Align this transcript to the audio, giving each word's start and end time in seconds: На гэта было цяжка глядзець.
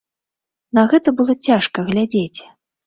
На 0.79 0.85
гэта 0.93 1.15
было 1.21 1.37
цяжка 1.51 1.89
глядзець. 1.93 2.39